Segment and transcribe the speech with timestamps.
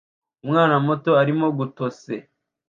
[0.43, 2.13] Umwana muto arimo gutose